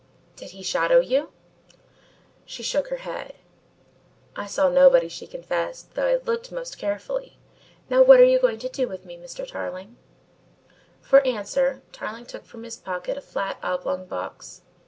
Did 0.35 0.49
he 0.49 0.63
shadow 0.63 0.99
you?" 0.99 1.31
She 2.43 2.63
shook 2.63 2.87
her 2.87 2.95
head. 3.05 3.35
"I 4.35 4.47
saw 4.47 4.67
nobody," 4.67 5.07
she 5.07 5.27
confessed, 5.27 5.93
"though 5.93 6.07
I 6.07 6.15
looked 6.15 6.51
most 6.51 6.79
carefully. 6.79 7.37
Now 7.87 8.01
what 8.01 8.19
are 8.19 8.25
you 8.25 8.39
going 8.39 8.57
to 8.61 8.67
do 8.69 8.87
with 8.87 9.05
me, 9.05 9.15
Mr. 9.15 9.47
Tarling?" 9.47 9.97
For 11.01 11.19
answer, 11.21 11.83
Tarling 11.91 12.25
took 12.25 12.45
from 12.45 12.63
his 12.63 12.77
pocket 12.77 13.15
a 13.15 13.21
flat 13.21 13.59
oblong 13.61 14.07
box. 14.07 14.63